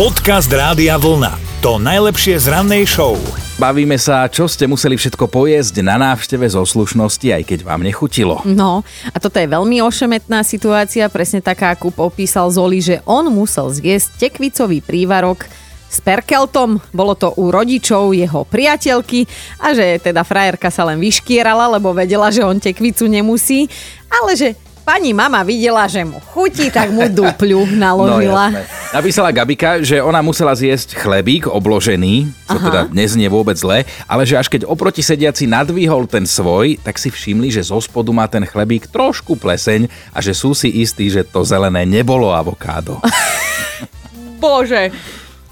Podcast 0.00 0.48
Rádia 0.48 0.96
Vlna. 0.96 1.60
To 1.60 1.76
najlepšie 1.76 2.40
z 2.40 2.48
rannej 2.48 2.88
show. 2.88 3.20
Bavíme 3.60 4.00
sa, 4.00 4.24
čo 4.32 4.48
ste 4.48 4.64
museli 4.64 4.96
všetko 4.96 5.28
pojesť 5.28 5.84
na 5.84 6.00
návšteve 6.00 6.48
zo 6.48 6.64
slušnosti, 6.64 7.28
aj 7.28 7.44
keď 7.44 7.68
vám 7.68 7.84
nechutilo. 7.84 8.40
No, 8.48 8.80
a 9.12 9.16
toto 9.20 9.36
je 9.36 9.44
veľmi 9.44 9.84
ošemetná 9.84 10.40
situácia, 10.40 11.04
presne 11.12 11.44
taká, 11.44 11.76
ako 11.76 11.92
popísal 11.92 12.48
Zoli, 12.48 12.80
že 12.80 13.04
on 13.04 13.28
musel 13.28 13.68
zjesť 13.68 14.16
tekvicový 14.16 14.80
prívarok 14.80 15.44
s 15.92 16.00
perkeltom, 16.00 16.80
bolo 16.96 17.12
to 17.12 17.36
u 17.36 17.52
rodičov 17.52 18.16
jeho 18.16 18.48
priateľky 18.48 19.28
a 19.60 19.76
že 19.76 20.00
teda 20.00 20.24
frajerka 20.24 20.72
sa 20.72 20.88
len 20.88 20.96
vyškierala, 20.96 21.76
lebo 21.76 21.92
vedela, 21.92 22.32
že 22.32 22.40
on 22.40 22.56
tekvicu 22.56 23.04
nemusí, 23.04 23.68
ale 24.08 24.32
že 24.32 24.56
pani 24.80 25.12
mama 25.12 25.44
videla, 25.44 25.84
že 25.84 26.08
mu 26.08 26.24
chutí, 26.32 26.72
tak 26.72 26.88
mu 26.88 27.04
dupľu 27.20 27.76
naložila. 27.76 28.48
No, 28.48 28.64
jasné. 28.64 28.79
Napísala 28.90 29.30
Gabika, 29.30 29.78
že 29.86 30.02
ona 30.02 30.18
musela 30.18 30.50
zjesť 30.50 30.98
chlebík 30.98 31.46
obložený, 31.46 32.26
čo 32.26 32.58
Aha. 32.58 32.66
teda 32.66 32.80
neznie 32.90 33.30
vôbec 33.30 33.54
zle, 33.54 33.86
ale 34.10 34.26
že 34.26 34.34
až 34.34 34.50
keď 34.50 34.66
oproti 34.66 34.98
sediaci 34.98 35.46
nadvihol 35.46 36.10
ten 36.10 36.26
svoj, 36.26 36.74
tak 36.82 36.98
si 36.98 37.06
všimli, 37.06 37.54
že 37.54 37.70
zo 37.70 37.78
spodu 37.78 38.10
má 38.10 38.26
ten 38.26 38.42
chlebík 38.42 38.90
trošku 38.90 39.38
pleseň 39.38 39.86
a 40.10 40.18
že 40.18 40.34
sú 40.34 40.58
si 40.58 40.82
istí, 40.82 41.06
že 41.06 41.22
to 41.22 41.46
zelené 41.46 41.86
nebolo 41.86 42.34
avokádo. 42.34 42.98
Bože, 44.42 44.90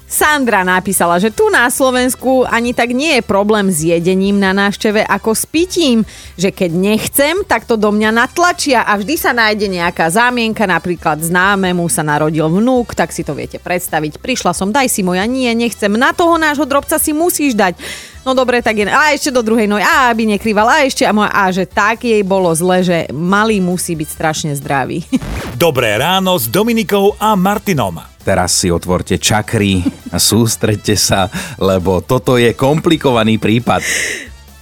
Sandra 0.09 0.65
napísala, 0.65 1.21
že 1.21 1.29
tu 1.29 1.53
na 1.53 1.69
Slovensku 1.69 2.49
ani 2.49 2.73
tak 2.73 2.97
nie 2.97 3.21
je 3.21 3.29
problém 3.29 3.69
s 3.69 3.85
jedením 3.85 4.41
na 4.41 4.57
návšteve 4.57 5.05
ako 5.05 5.37
s 5.37 5.45
pitím, 5.45 6.01
že 6.41 6.49
keď 6.49 6.71
nechcem, 6.73 7.45
tak 7.45 7.69
to 7.69 7.77
do 7.77 7.93
mňa 7.93 8.17
natlačia 8.17 8.89
a 8.89 8.97
vždy 8.97 9.21
sa 9.21 9.37
nájde 9.37 9.69
nejaká 9.69 10.09
zámienka, 10.09 10.65
napríklad 10.65 11.21
známemu 11.21 11.85
sa 11.93 12.01
narodil 12.01 12.49
vnúk, 12.49 12.97
tak 12.97 13.13
si 13.13 13.21
to 13.21 13.37
viete 13.37 13.61
predstaviť. 13.61 14.17
Prišla 14.17 14.57
som, 14.57 14.73
daj 14.73 14.89
si 14.89 15.05
moja, 15.05 15.29
nie, 15.29 15.53
nechcem, 15.53 15.93
na 15.93 16.17
toho 16.17 16.41
nášho 16.41 16.65
drobca 16.65 16.97
si 16.97 17.13
musíš 17.13 17.53
dať. 17.53 17.77
No 18.25 18.33
dobre, 18.33 18.65
tak 18.65 18.81
je, 18.81 18.89
a 18.89 19.13
ešte 19.13 19.29
do 19.29 19.45
druhej 19.45 19.69
nohy, 19.69 19.85
a 19.85 20.09
aby 20.09 20.25
nekrýval, 20.25 20.73
a 20.73 20.89
ešte, 20.89 21.05
a, 21.05 21.13
moja, 21.13 21.37
a 21.37 21.53
že 21.53 21.69
tak 21.69 22.09
jej 22.09 22.25
bolo 22.25 22.49
zle, 22.57 22.81
že 22.81 22.99
malý 23.13 23.61
musí 23.61 23.93
byť 23.93 24.09
strašne 24.09 24.53
zdravý. 24.57 25.05
Dobré 25.61 26.01
ráno 26.01 26.41
s 26.41 26.49
Dominikou 26.49 27.13
a 27.21 27.37
Martinom. 27.37 28.18
Teraz 28.29 28.61
si 28.61 28.69
otvorte 28.69 29.17
čakry 29.17 29.81
a 30.13 30.21
sústredte 30.21 31.01
sa, 31.01 31.33
lebo 31.57 32.05
toto 32.05 32.37
je 32.37 32.53
komplikovaný 32.53 33.41
prípad. 33.41 33.81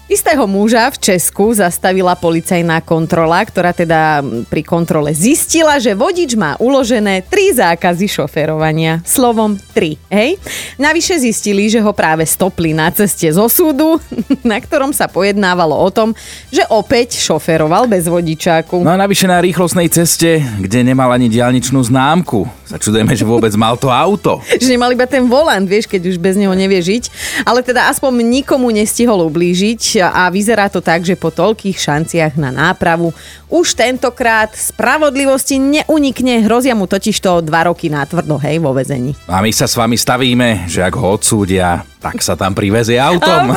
Istého 0.07 0.47
muža 0.47 0.87
v 0.95 1.03
Česku 1.03 1.51
zastavila 1.51 2.15
policajná 2.15 2.79
kontrola, 2.79 3.43
ktorá 3.43 3.75
teda 3.75 4.23
pri 4.47 4.63
kontrole 4.63 5.11
zistila, 5.11 5.83
že 5.83 5.99
vodič 5.99 6.39
má 6.39 6.55
uložené 6.63 7.27
tri 7.27 7.51
zákazy 7.51 8.07
šoferovania. 8.07 9.03
Slovom 9.03 9.59
tri, 9.75 9.99
hej? 10.07 10.39
Navyše 10.79 11.19
zistili, 11.19 11.67
že 11.67 11.83
ho 11.83 11.91
práve 11.91 12.23
stopli 12.23 12.71
na 12.71 12.87
ceste 12.95 13.27
zo 13.35 13.51
súdu, 13.51 13.99
na 14.47 14.63
ktorom 14.63 14.95
sa 14.95 15.11
pojednávalo 15.11 15.75
o 15.75 15.91
tom, 15.91 16.15
že 16.55 16.63
opäť 16.71 17.19
šoferoval 17.19 17.91
bez 17.91 18.07
vodičáku. 18.07 18.87
No 18.87 18.95
a 18.95 19.03
navyše 19.03 19.27
na 19.27 19.43
rýchlostnej 19.43 19.91
ceste, 19.91 20.39
kde 20.39 20.87
nemal 20.87 21.11
ani 21.11 21.27
diálničnú 21.27 21.83
známku. 21.83 22.47
Sa 22.63 22.79
čudujeme, 22.79 23.11
že 23.19 23.27
vôbec 23.27 23.51
mal 23.59 23.75
to 23.75 23.91
auto. 23.91 24.39
že 24.63 24.71
nemal 24.71 24.95
iba 24.95 25.11
ten 25.11 25.27
volant, 25.27 25.67
vieš, 25.67 25.91
keď 25.91 26.15
už 26.15 26.23
bez 26.23 26.39
neho 26.39 26.55
nevie 26.55 26.79
žiť. 26.79 27.11
Ale 27.43 27.67
teda 27.67 27.91
aspoň 27.91 28.23
nikomu 28.23 28.71
nestihol 28.71 29.27
ublížiť 29.27 29.96
a 30.03 30.29
vyzerá 30.29 30.69
to 30.69 30.85
tak, 30.85 31.05
že 31.07 31.17
po 31.17 31.33
toľkých 31.33 31.79
šanciach 31.79 32.35
na 32.37 32.53
nápravu 32.53 33.15
už 33.49 33.79
tentokrát 33.79 34.53
spravodlivosti 34.53 35.57
neunikne, 35.57 36.43
hrozia 36.45 36.75
mu 36.75 36.91
totiž 36.91 37.17
to 37.23 37.41
dva 37.41 37.71
roky 37.71 37.89
na 37.89 38.03
tvrdo, 38.05 38.37
hej, 38.43 38.59
vo 38.59 38.75
vezení. 38.75 39.15
A 39.31 39.41
my 39.41 39.53
sa 39.55 39.71
s 39.71 39.79
vami 39.79 39.95
stavíme, 39.95 40.67
že 40.67 40.83
ak 40.83 40.95
ho 40.99 41.17
odsúdia, 41.17 41.87
tak 42.03 42.21
sa 42.21 42.35
tam 42.35 42.53
privezie 42.53 42.99
autom. 43.01 43.55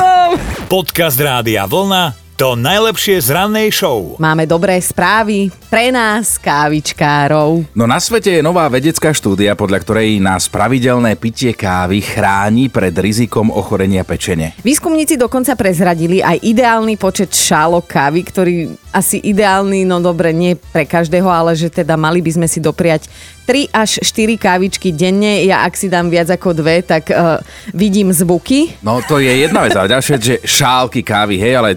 Podcast 0.70 1.18
Rádia 1.18 1.66
Vlna 1.66 2.29
to 2.40 2.56
najlepšie 2.56 3.20
z 3.20 3.36
rannej 3.36 3.68
show. 3.68 4.16
Máme 4.16 4.48
dobré 4.48 4.80
správy 4.80 5.52
pre 5.68 5.92
nás, 5.92 6.40
kávičkárov. 6.40 7.68
No 7.76 7.84
na 7.84 8.00
svete 8.00 8.32
je 8.32 8.40
nová 8.40 8.64
vedecká 8.72 9.12
štúdia, 9.12 9.52
podľa 9.52 9.84
ktorej 9.84 10.16
nás 10.24 10.48
pravidelné 10.48 11.20
pitie 11.20 11.52
kávy 11.52 12.00
chráni 12.00 12.72
pred 12.72 12.96
rizikom 12.96 13.52
ochorenia 13.52 14.08
pečene. 14.08 14.56
Výskumníci 14.64 15.20
dokonca 15.20 15.52
prezradili 15.52 16.24
aj 16.24 16.40
ideálny 16.40 16.96
počet 16.96 17.28
šálok 17.36 17.84
kávy, 17.84 18.24
ktorý 18.24 18.54
asi 18.88 19.20
ideálny, 19.20 19.84
no 19.84 20.00
dobre, 20.00 20.32
nie 20.32 20.56
pre 20.56 20.88
každého, 20.88 21.28
ale 21.28 21.52
že 21.52 21.68
teda 21.68 22.00
mali 22.00 22.24
by 22.24 22.40
sme 22.40 22.48
si 22.48 22.56
dopriať 22.56 23.04
3 23.44 23.68
až 23.68 24.00
4 24.00 24.40
kávičky 24.40 24.96
denne. 24.96 25.44
Ja 25.44 25.68
ak 25.68 25.76
si 25.76 25.92
dám 25.92 26.08
viac 26.08 26.32
ako 26.32 26.56
dve, 26.56 26.80
tak 26.80 27.12
uh, 27.12 27.36
vidím 27.76 28.16
zvuky. 28.16 28.80
No 28.80 29.04
to 29.04 29.20
je 29.20 29.44
jedna 29.44 29.68
vec, 29.68 29.76
ale 29.76 29.92
ďalšia, 29.92 30.16
že 30.16 30.40
šálky 30.40 31.04
kávy, 31.04 31.36
hej, 31.36 31.60
ale 31.60 31.76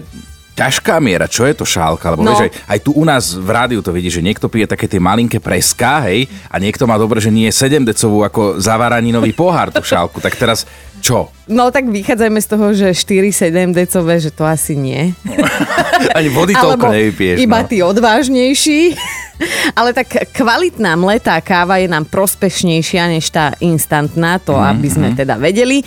ťažká 0.54 1.02
miera, 1.02 1.26
čo 1.26 1.44
je 1.44 1.54
to 1.54 1.66
šálka? 1.66 2.14
Lebo 2.14 2.22
no. 2.22 2.32
vieš, 2.32 2.48
aj, 2.48 2.50
aj 2.70 2.78
tu 2.80 2.90
u 2.94 3.04
nás 3.04 3.34
v 3.34 3.50
rádiu 3.50 3.82
to 3.82 3.90
vidí, 3.90 4.08
že 4.08 4.22
niekto 4.22 4.46
pije 4.46 4.70
také 4.70 4.86
tie 4.86 5.02
malinké 5.02 5.42
preská, 5.42 6.06
hej, 6.06 6.30
a 6.46 6.56
niekto 6.62 6.86
má 6.86 6.94
dobre, 6.94 7.18
že 7.18 7.34
nie 7.34 7.50
je 7.50 7.58
7 7.58 7.82
decovú 7.82 8.22
ako 8.22 8.62
zavaraninový 8.62 9.34
pohár 9.34 9.74
tú 9.74 9.82
šálku. 9.82 10.22
Tak 10.22 10.38
teraz 10.38 10.62
čo? 11.04 11.28
No 11.44 11.68
tak 11.68 11.92
vychádzajme 11.92 12.40
z 12.40 12.48
toho, 12.48 12.66
že 12.72 12.96
4-7 12.96 13.76
decové, 13.76 14.16
že 14.16 14.32
to 14.32 14.48
asi 14.48 14.72
nie. 14.72 15.12
Ani 16.16 16.32
vody 16.32 16.56
toľko 16.56 16.88
nevypiješ. 16.88 17.36
Iba 17.44 17.60
no. 17.60 17.68
tí 17.68 17.78
odvážnejší. 17.84 18.80
Ale 19.78 19.96
tak 19.96 20.30
kvalitná 20.32 20.94
mletá 20.98 21.38
káva 21.40 21.80
je 21.80 21.88
nám 21.88 22.08
prospešnejšia 22.08 23.10
než 23.10 23.30
tá 23.30 23.54
instantná, 23.60 24.38
to 24.40 24.54
mm-hmm. 24.54 24.72
aby 24.72 24.88
sme 24.88 25.08
teda 25.12 25.38
vedeli. 25.38 25.82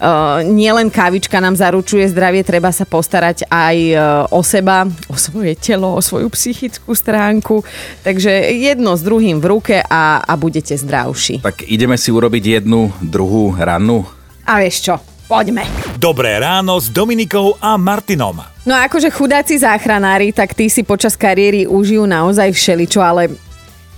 Uh, 0.00 0.42
nielen 0.46 0.88
kávička 0.88 1.38
nám 1.38 1.54
zaručuje 1.54 2.08
zdravie, 2.10 2.42
treba 2.42 2.70
sa 2.74 2.88
postarať 2.88 3.46
aj 3.48 3.76
uh, 3.92 4.00
o 4.34 4.40
seba, 4.42 4.88
o 5.08 5.16
svoje 5.16 5.54
telo, 5.58 5.94
o 5.94 6.00
svoju 6.02 6.32
psychickú 6.32 6.96
stránku. 6.96 7.62
Takže 8.02 8.30
jedno 8.56 8.98
s 8.98 9.02
druhým 9.04 9.38
v 9.38 9.46
ruke 9.46 9.76
a, 9.82 10.22
a 10.22 10.32
budete 10.34 10.74
zdravší. 10.74 11.42
Tak 11.44 11.66
ideme 11.68 11.94
si 12.00 12.10
urobiť 12.10 12.62
jednu, 12.62 12.90
druhú 13.02 13.54
rannú. 13.54 14.06
A 14.42 14.58
vieš 14.58 14.90
čo, 14.90 14.94
poďme. 15.32 15.64
Dobré 15.96 16.36
ráno 16.36 16.76
s 16.76 16.92
Dominikou 16.92 17.56
a 17.56 17.80
Martinom. 17.80 18.36
No 18.68 18.76
akože 18.76 19.08
chudáci 19.08 19.56
záchranári, 19.56 20.28
tak 20.28 20.52
tí 20.52 20.68
si 20.68 20.84
počas 20.84 21.16
kariéry 21.16 21.64
užijú 21.64 22.04
naozaj 22.04 22.52
všeličo, 22.52 23.00
ale 23.00 23.32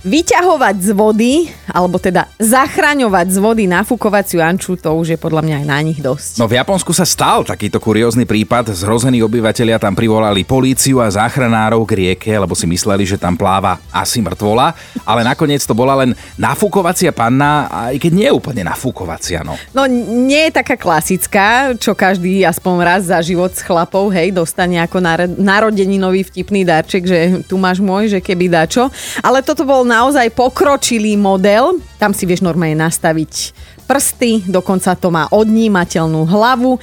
Vyťahovať 0.05 0.75
z 0.85 0.89
vody, 0.93 1.33
alebo 1.65 1.97
teda 1.97 2.29
zachraňovať 2.37 3.25
z 3.25 3.37
vody 3.41 3.65
nafúkovaciu 3.65 4.37
anču, 4.37 4.77
to 4.77 4.93
už 4.93 5.17
je 5.17 5.19
podľa 5.19 5.41
mňa 5.41 5.55
aj 5.57 5.65
na 5.65 5.79
nich 5.81 5.97
dosť. 5.97 6.37
No 6.37 6.45
v 6.45 6.61
Japonsku 6.61 6.93
sa 6.93 7.09
stal 7.09 7.41
takýto 7.41 7.81
kuriózny 7.81 8.29
prípad. 8.29 8.69
Zhrození 8.69 9.25
obyvateľia 9.25 9.81
tam 9.81 9.97
privolali 9.97 10.45
políciu 10.45 11.01
a 11.01 11.09
záchranárov 11.09 11.81
k 11.89 11.97
rieke, 11.97 12.29
lebo 12.37 12.53
si 12.53 12.69
mysleli, 12.69 13.01
že 13.01 13.17
tam 13.17 13.33
pláva 13.33 13.81
asi 13.89 14.21
mŕtvola. 14.21 14.77
Ale 15.09 15.25
nakoniec 15.25 15.65
to 15.65 15.73
bola 15.73 15.97
len 16.05 16.13
nafúkovacia 16.37 17.09
panna, 17.09 17.65
aj 17.89 17.97
keď 17.97 18.11
nie 18.13 18.29
je 18.29 18.37
úplne 18.37 18.61
nafúkovacia. 18.61 19.41
No. 19.41 19.57
no 19.73 19.89
nie 19.89 20.53
je 20.53 20.61
taká 20.61 20.77
klasická, 20.77 21.73
čo 21.81 21.97
každý 21.97 22.45
aspoň 22.45 22.75
raz 22.85 23.09
za 23.09 23.17
život 23.25 23.49
s 23.49 23.65
chlapov, 23.65 24.13
hej, 24.13 24.29
dostane 24.29 24.77
ako 24.85 25.01
narodeninový 25.33 26.29
vtipný 26.29 26.61
darček, 26.61 27.09
že 27.09 27.19
tu 27.49 27.57
máš 27.57 27.81
môj, 27.81 28.13
že 28.13 28.21
keby 28.21 28.53
dačo. 28.53 28.93
Ale 29.25 29.41
toto 29.41 29.65
bol 29.65 29.81
naozaj 29.95 30.27
pokročilý 30.35 31.15
model. 31.15 31.79
Tam 31.95 32.11
si 32.11 32.27
vieš 32.27 32.43
normálne 32.43 32.75
nastaviť 32.75 33.55
prsty, 33.87 34.43
dokonca 34.49 34.91
to 34.99 35.07
má 35.13 35.31
odnímateľnú 35.31 36.27
hlavu 36.27 36.75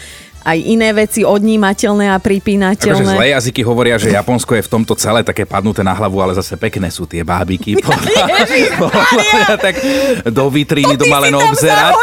aj 0.43 0.59
iné 0.59 0.91
veci 0.91 1.23
odnímateľné 1.23 2.11
a 2.11 2.19
pripínateľné. 2.19 2.99
Takže 2.99 3.15
zlé 3.15 3.31
jazyky 3.31 3.63
hovoria, 3.63 3.95
že 3.95 4.11
Japonsko 4.11 4.59
je 4.59 4.67
v 4.67 4.71
tomto 4.75 4.99
celé 4.99 5.23
také 5.23 5.47
padnuté 5.47 5.87
na 5.87 5.95
hlavu, 5.95 6.19
ale 6.19 6.35
zase 6.35 6.59
pekné 6.59 6.91
sú 6.91 7.07
tie 7.07 7.23
bábiky. 7.23 7.79
tak 9.65 9.75
do 10.27 10.51
vitríny 10.51 10.99
to 10.99 11.07
má 11.07 11.23
len 11.23 11.35
obzerať. 11.39 11.95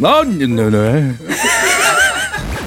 No, 0.00 0.24
no, 0.24 0.72
no. 0.72 0.84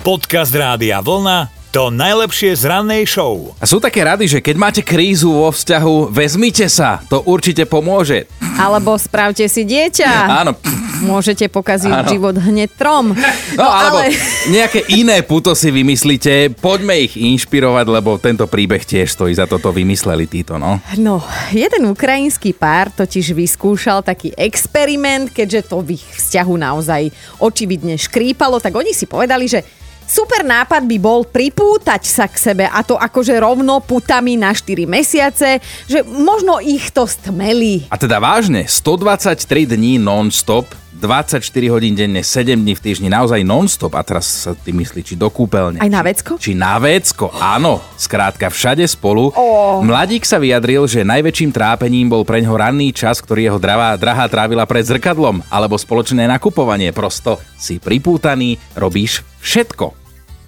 Podcast 0.05 0.53
Rádia 0.53 1.01
Vlna 1.01 1.58
to 1.69 1.93
najlepšie 1.93 2.57
z 2.57 2.65
rannej 2.65 3.05
show. 3.05 3.53
A 3.61 3.65
sú 3.69 3.77
také 3.77 4.01
rady, 4.01 4.25
že 4.25 4.39
keď 4.41 4.55
máte 4.57 4.81
krízu 4.81 5.29
vo 5.29 5.53
vzťahu, 5.53 6.09
vezmite 6.09 6.65
sa, 6.65 6.97
to 7.05 7.21
určite 7.29 7.69
pomôže. 7.69 8.25
Alebo 8.57 8.97
spravte 8.97 9.45
si 9.45 9.69
dieťa. 9.69 10.09
Áno. 10.41 10.57
Môžete 10.99 11.47
pokaziť 11.47 11.93
Áno. 11.93 12.09
život 12.09 12.35
hneď 12.35 12.73
trom. 12.73 13.13
No, 13.13 13.61
no 13.61 13.69
alebo 13.69 14.01
ale... 14.03 14.17
nejaké 14.49 14.83
iné 14.91 15.21
puto 15.21 15.53
si 15.53 15.69
vymyslíte, 15.69 16.57
poďme 16.57 17.05
ich 17.05 17.15
inšpirovať, 17.15 17.85
lebo 17.87 18.17
tento 18.17 18.49
príbeh 18.49 18.81
tiež 18.83 19.13
stojí 19.13 19.31
za 19.31 19.45
toto 19.45 19.69
vymysleli 19.69 20.25
títo, 20.27 20.57
no. 20.57 20.81
No, 20.97 21.21
jeden 21.53 21.87
ukrajinský 21.87 22.51
pár 22.51 22.91
totiž 22.91 23.31
vyskúšal 23.31 24.03
taký 24.03 24.33
experiment, 24.35 25.31
keďže 25.31 25.71
to 25.71 25.85
v 25.85 25.95
ich 25.95 26.03
vzťahu 26.03 26.53
naozaj 26.57 27.13
očividne 27.39 27.95
škrípalo, 27.95 28.59
tak 28.59 28.75
oni 28.75 28.91
si 28.91 29.07
povedali, 29.07 29.47
že 29.47 29.63
Super 30.09 30.41
nápad 30.41 30.89
by 30.89 30.97
bol 30.97 31.21
pripútať 31.21 32.01
sa 32.01 32.25
k 32.25 32.33
sebe 32.33 32.65
a 32.65 32.81
to 32.81 32.97
akože 32.97 33.37
rovno 33.37 33.77
putami 33.77 34.41
na 34.41 34.57
4 34.57 34.89
mesiace, 34.89 35.61
že 35.85 36.01
možno 36.01 36.57
ich 36.57 36.89
to 36.89 37.05
stmelí. 37.05 37.85
A 37.93 37.95
teda 38.01 38.17
vážne, 38.17 38.65
123 38.65 39.69
dní 39.69 40.01
non-stop 40.01 40.65
24 40.99 41.45
hodín 41.71 41.95
denne, 41.95 42.25
7 42.25 42.59
dní 42.59 42.75
v 42.75 42.81
týždni, 42.83 43.07
naozaj 43.07 43.45
non-stop. 43.45 43.95
A 43.95 44.03
teraz 44.03 44.49
sa 44.49 44.51
ty 44.51 44.75
myslí, 44.75 44.99
či 45.05 45.15
do 45.15 45.31
kúpeľne. 45.31 45.79
Aj 45.79 45.87
na 45.87 46.03
vecko? 46.03 46.35
Či, 46.35 46.51
či 46.51 46.59
na 46.59 46.75
vecko, 46.75 47.31
áno. 47.39 47.79
Skrátka, 47.95 48.51
všade 48.51 48.83
spolu. 48.83 49.31
Oh. 49.31 49.79
Mladík 49.79 50.27
sa 50.27 50.41
vyjadril, 50.41 50.89
že 50.91 51.07
najväčším 51.07 51.55
trápením 51.55 52.11
bol 52.11 52.27
pre 52.27 52.43
ňoho 52.43 52.59
ranný 52.59 52.91
čas, 52.91 53.23
ktorý 53.23 53.47
jeho 53.47 53.59
dravá, 53.61 53.95
drahá 53.95 54.27
trávila 54.27 54.67
pred 54.67 54.83
zrkadlom, 54.83 55.39
alebo 55.47 55.79
spoločné 55.79 56.27
nakupovanie. 56.27 56.91
Prosto 56.91 57.39
si 57.55 57.79
pripútaný, 57.79 58.59
robíš 58.75 59.23
všetko. 59.41 59.99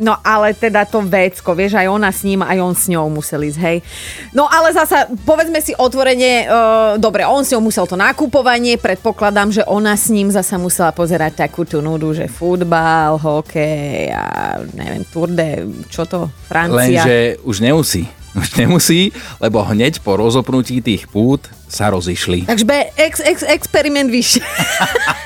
No 0.02 0.18
ale 0.26 0.58
teda 0.58 0.90
to 0.90 1.06
vecko, 1.06 1.54
vieš, 1.54 1.78
aj 1.78 1.86
ona 1.86 2.10
s 2.10 2.26
ním, 2.26 2.42
aj 2.42 2.58
on 2.58 2.74
s 2.74 2.90
ňou 2.90 3.06
museli 3.14 3.54
ísť, 3.54 3.60
hej. 3.62 3.78
No 4.34 4.50
ale 4.50 4.74
zasa, 4.74 5.06
povedzme 5.30 5.62
si 5.62 5.78
otvorene, 5.78 6.50
uh, 6.50 6.98
dobre, 6.98 7.22
on 7.22 7.46
s 7.46 7.54
ňou 7.54 7.70
musel 7.70 7.86
to 7.86 7.94
nakupovanie, 7.94 8.82
predpokladám, 8.82 9.54
že 9.54 9.64
ona 9.70 9.94
s 9.94 10.10
ním 10.10 10.34
zasa 10.34 10.58
musela 10.58 10.90
pozerať 10.90 11.46
takú 11.46 11.70
tú 11.70 11.86
nudu, 11.86 12.18
že 12.18 12.26
futbal, 12.26 13.22
hokej 13.22 14.10
a 14.10 14.58
neviem, 14.74 15.06
Tour 15.06 15.30
de, 15.30 15.70
čo 15.94 16.10
to, 16.10 16.34
Francia. 16.50 17.06
Lenže 17.06 17.38
už 17.46 17.62
nemusí. 17.62 18.10
Už 18.32 18.56
nemusí, 18.56 19.12
lebo 19.44 19.60
hneď 19.60 20.00
po 20.02 20.16
rozopnutí 20.16 20.80
tých 20.80 21.04
pút 21.12 21.52
sa 21.68 21.92
rozišli. 21.92 22.48
Takže 22.48 22.66
ex, 22.96 23.20
ex, 23.20 23.44
experiment 23.44 24.08
vyššie. 24.08 24.40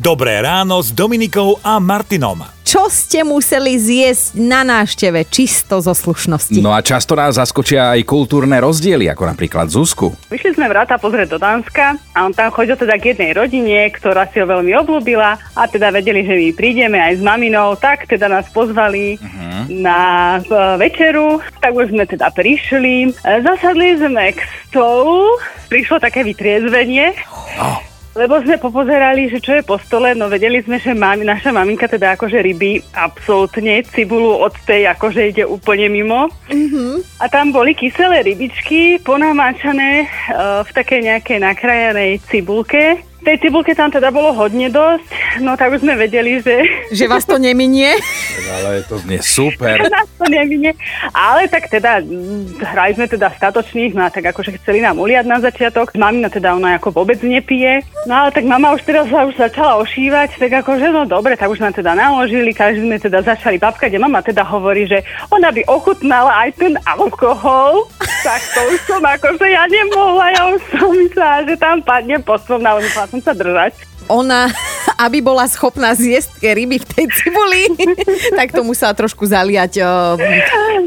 Dobré 0.00 0.40
ráno 0.40 0.80
s 0.80 0.96
Dominikou 0.96 1.60
a 1.60 1.76
Martinom. 1.76 2.40
Čo 2.64 2.88
ste 2.88 3.20
museli 3.20 3.76
zjesť 3.76 4.32
na 4.32 4.64
návšteve 4.64 5.28
čisto 5.28 5.76
zo 5.76 5.92
slušnosti? 5.92 6.56
No 6.56 6.72
a 6.72 6.80
často 6.80 7.12
nás 7.12 7.36
zaskočia 7.36 7.92
aj 7.92 8.08
kultúrne 8.08 8.56
rozdiely, 8.64 9.12
ako 9.12 9.28
napríklad 9.28 9.68
Zuzku. 9.68 10.16
Vyšli 10.32 10.56
sme 10.56 10.72
vrata 10.72 10.96
pozrieť 10.96 11.36
do 11.36 11.38
Dánska 11.44 12.00
a 12.16 12.18
on 12.24 12.32
tam 12.32 12.48
chodil 12.48 12.80
teda 12.80 12.96
k 12.96 13.12
jednej 13.12 13.36
rodine, 13.36 13.92
ktorá 13.92 14.24
si 14.32 14.40
ho 14.40 14.48
veľmi 14.48 14.72
obľúbila 14.72 15.36
a 15.36 15.62
teda 15.68 15.92
vedeli, 15.92 16.24
že 16.24 16.32
my 16.32 16.48
prídeme 16.56 16.96
aj 16.96 17.20
s 17.20 17.22
maminou, 17.26 17.76
tak 17.76 18.08
teda 18.08 18.32
nás 18.32 18.48
pozvali 18.56 19.20
uh-huh. 19.20 19.68
na 19.68 20.00
e, 20.40 20.80
večeru, 20.80 21.44
tak 21.60 21.76
už 21.76 21.92
sme 21.92 22.08
teda 22.08 22.32
prišli, 22.32 23.12
E, 23.20 23.32
zasadli 23.44 24.00
sme 24.00 24.32
k 24.32 24.40
stolu, 24.64 25.36
prišlo 25.68 26.00
také 26.00 26.24
vytriezvenie. 26.24 27.12
Oh. 27.60 27.89
Lebo 28.10 28.42
sme 28.42 28.58
popozerali, 28.58 29.30
že 29.30 29.38
čo 29.38 29.54
je 29.54 29.62
po 29.62 29.78
stole, 29.78 30.18
no 30.18 30.26
vedeli 30.26 30.58
sme, 30.66 30.82
že 30.82 30.90
mami, 30.90 31.22
naša 31.22 31.54
maminka 31.54 31.86
teda 31.86 32.18
akože 32.18 32.42
ryby 32.42 32.82
absolútne, 32.90 33.86
cibulu 33.86 34.34
od 34.34 34.50
tej 34.66 34.90
akože 34.90 35.30
ide 35.30 35.44
úplne 35.46 35.86
mimo. 35.86 36.26
Mm-hmm. 36.50 37.22
A 37.22 37.24
tam 37.30 37.54
boli 37.54 37.70
kyselé 37.78 38.26
rybičky 38.26 38.98
ponamáčané 39.06 40.10
uh, 40.30 40.66
v 40.66 40.70
takej 40.74 41.00
nejakej 41.06 41.38
nakrájanej 41.38 42.18
cibulke. 42.26 43.09
Tej 43.20 43.36
cibulke 43.36 43.76
tam 43.76 43.92
teda 43.92 44.08
bolo 44.08 44.32
hodne 44.32 44.72
dosť, 44.72 45.40
no 45.44 45.52
tak 45.52 45.76
už 45.76 45.84
sme 45.84 45.92
vedeli, 45.92 46.40
že... 46.40 46.64
Že 46.88 47.04
vás 47.04 47.28
to 47.28 47.36
neminie? 47.36 48.00
Ale 48.48 48.80
to 48.88 48.96
znie 48.96 49.20
super. 49.20 49.76
nás 49.92 50.08
to 50.16 50.24
neminie. 50.26 50.72
Ale 51.12 51.44
tak 51.52 51.68
teda 51.68 52.00
mm, 52.00 52.64
hrali 52.64 52.96
sme 52.96 53.06
teda 53.06 53.28
statočných, 53.36 53.92
no 53.92 54.08
a 54.08 54.10
tak 54.10 54.32
akože 54.32 54.56
chceli 54.60 54.80
nám 54.80 54.96
uliať 54.96 55.28
na 55.28 55.36
začiatok. 55.36 55.92
Mamina 55.94 56.32
teda 56.32 56.56
ona 56.56 56.80
ako 56.80 57.04
vôbec 57.04 57.20
nepije. 57.20 57.84
No 58.08 58.24
ale 58.24 58.32
tak 58.32 58.48
mama 58.48 58.72
už 58.72 58.88
teraz 58.88 59.06
sa 59.12 59.28
už 59.28 59.36
začala 59.36 59.76
ošívať, 59.84 60.40
tak 60.40 60.50
akože 60.64 60.88
no 60.88 61.04
dobre, 61.04 61.36
tak 61.36 61.52
už 61.52 61.60
nám 61.60 61.76
teda 61.76 61.92
naložili, 61.92 62.56
každý 62.56 62.88
sme 62.88 62.96
teda 62.96 63.20
začali 63.20 63.60
babkať 63.60 63.92
a 63.96 64.02
mama 64.02 64.24
teda 64.24 64.42
hovorí, 64.48 64.88
že 64.88 65.04
ona 65.28 65.52
by 65.52 65.62
ochutnala 65.68 66.48
aj 66.48 66.50
ten 66.56 66.74
alkohol. 66.88 67.84
Tak 68.20 68.40
to 68.52 68.60
už 68.72 68.80
som 68.84 69.02
akože 69.02 69.46
ja 69.48 69.64
nemohla, 69.66 70.26
ja 70.36 70.42
už 70.52 70.60
som 70.76 70.90
myslela, 70.92 71.38
že 71.48 71.54
tam 71.56 71.80
padne 71.80 72.16
poslovná, 72.20 72.76
ale 72.76 72.84
musela 72.84 73.06
som 73.08 73.20
sa 73.20 73.32
držať. 73.32 73.72
Ona, 74.10 74.50
aby 75.06 75.22
bola 75.22 75.46
schopná 75.46 75.94
zjesť 75.94 76.42
tie 76.42 76.50
ryby 76.52 76.82
v 76.82 76.86
tej 76.86 77.06
cibuli, 77.14 77.62
tak 78.38 78.52
to 78.52 78.60
musela 78.66 78.92
trošku 78.92 79.24
zaliať 79.24 79.80
uh, 79.80 80.18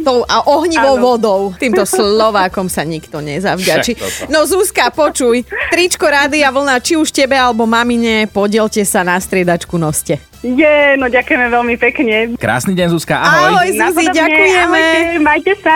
tou 0.04 0.28
a 0.28 0.46
ohnivou 0.46 1.00
Áno. 1.00 1.04
vodou. 1.04 1.42
Týmto 1.56 1.88
Slovákom 1.88 2.68
sa 2.68 2.84
nikto 2.84 3.24
nezavďačí. 3.24 4.28
No 4.28 4.44
Zuzka, 4.44 4.92
počuj, 4.92 5.48
tričko 5.72 6.06
rády 6.06 6.44
a 6.44 6.52
vlna, 6.52 6.84
či 6.84 7.00
už 7.00 7.10
tebe 7.10 7.34
alebo 7.40 7.64
mamine, 7.64 8.28
podielte 8.30 8.84
sa 8.84 9.02
na 9.02 9.18
striedačku 9.18 9.80
noste. 9.80 10.20
Je, 10.44 11.00
no 11.00 11.08
ďakujeme 11.08 11.48
veľmi 11.48 11.76
pekne. 11.80 12.36
Krásny 12.36 12.76
deň, 12.76 12.88
Zuzka, 12.92 13.16
ahoj. 13.16 13.64
Ahoj, 13.64 13.68
Zuzi, 13.80 14.06
ďakujeme. 14.12 14.84
Ahojte, 14.84 15.24
majte 15.24 15.54
sa. 15.64 15.76